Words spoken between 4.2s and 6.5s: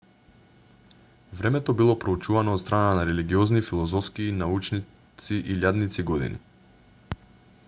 и научници илјадници години